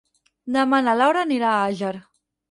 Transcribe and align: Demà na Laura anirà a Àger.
Demà 0.53 0.79
na 0.85 0.95
Laura 1.01 1.21
anirà 1.27 1.51
a 1.57 1.67
Àger. 1.67 1.91